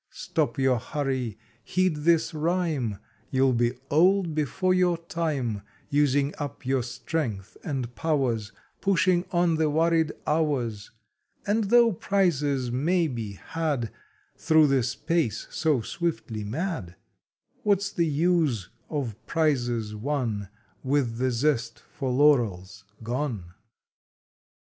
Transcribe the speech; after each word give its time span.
Stop 0.09 0.57
your 0.57 0.79
hurry! 0.79 1.37
Heed 1.63 1.97
this 1.97 2.33
rhyme! 2.33 2.97
You 3.29 3.45
ll 3.49 3.53
be 3.53 3.73
old 3.91 4.33
before 4.33 4.73
your 4.73 4.97
time, 4.97 5.61
Using 5.91 6.33
up 6.39 6.65
your 6.65 6.81
strength 6.81 7.55
and 7.63 7.93
powers 7.93 8.51
Pushing 8.81 9.25
on 9.29 9.57
the 9.57 9.69
worried 9.69 10.11
hours, 10.25 10.89
And 11.45 11.65
tho 11.65 11.91
prizes 11.91 12.71
may 12.71 13.05
be 13.07 13.33
had 13.33 13.91
Thro 14.35 14.65
this 14.65 14.95
pace 14.95 15.45
so 15.51 15.81
swiftly 15.81 16.43
mad, 16.43 16.95
What 17.61 17.77
s 17.77 17.91
the 17.91 18.07
use 18.07 18.69
of 18.89 19.23
prizes 19.27 19.93
won 19.95 20.49
With 20.81 21.17
the 21.17 21.29
zest 21.29 21.77
for 21.93 22.09
laurels 22.09 22.85
gone? 23.03 23.53